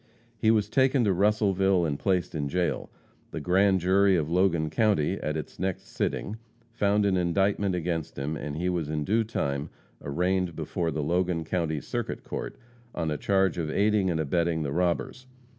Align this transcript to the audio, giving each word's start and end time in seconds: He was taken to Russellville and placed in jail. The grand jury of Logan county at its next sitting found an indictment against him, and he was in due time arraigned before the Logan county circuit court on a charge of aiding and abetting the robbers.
He 0.35 0.49
was 0.49 0.67
taken 0.67 1.03
to 1.03 1.13
Russellville 1.13 1.85
and 1.85 1.99
placed 1.99 2.33
in 2.33 2.49
jail. 2.49 2.89
The 3.29 3.39
grand 3.39 3.81
jury 3.81 4.15
of 4.15 4.31
Logan 4.31 4.71
county 4.71 5.19
at 5.19 5.37
its 5.37 5.59
next 5.59 5.83
sitting 5.89 6.37
found 6.71 7.05
an 7.05 7.17
indictment 7.17 7.75
against 7.75 8.17
him, 8.17 8.35
and 8.35 8.57
he 8.57 8.67
was 8.67 8.89
in 8.89 9.03
due 9.03 9.23
time 9.23 9.69
arraigned 10.01 10.55
before 10.55 10.89
the 10.89 11.03
Logan 11.03 11.43
county 11.43 11.79
circuit 11.79 12.23
court 12.23 12.55
on 12.95 13.11
a 13.11 13.17
charge 13.19 13.59
of 13.59 13.69
aiding 13.69 14.09
and 14.09 14.19
abetting 14.19 14.63
the 14.63 14.71
robbers. 14.73 15.27